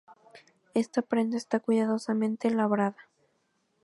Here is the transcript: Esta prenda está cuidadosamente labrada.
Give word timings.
Esta 0.73 1.03
prenda 1.03 1.37
está 1.37 1.59
cuidadosamente 1.59 2.49
labrada. 2.49 3.07